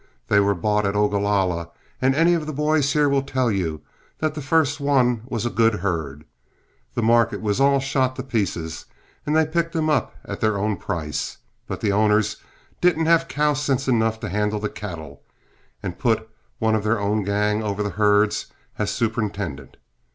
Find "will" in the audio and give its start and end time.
3.07-3.21